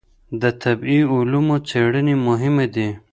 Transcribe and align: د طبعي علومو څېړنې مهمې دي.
د 0.41 0.43
طبعي 0.61 0.99
علومو 1.13 1.55
څېړنې 1.67 2.15
مهمې 2.27 2.67
دي. 2.75 2.89